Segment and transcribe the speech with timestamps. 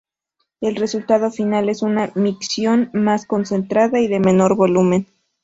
[0.61, 5.05] El resultado final es una micción más concentrada y de menor volumen.